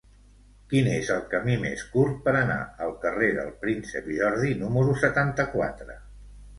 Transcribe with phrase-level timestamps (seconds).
[0.69, 2.57] Quin és el camí més curt per anar
[2.87, 6.05] al carrer del Príncep Jordi número setanta-quatre?